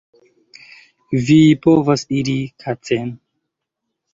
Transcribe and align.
Vi 1.27 1.37
povas 1.65 2.07
iri 2.23 2.39
kacen 2.65 3.13